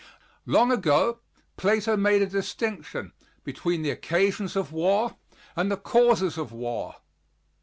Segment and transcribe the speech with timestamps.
[0.47, 1.19] Long ago
[1.57, 3.11] Plato made a distinction
[3.43, 5.15] between the occasions of war
[5.55, 6.95] and the causes of war.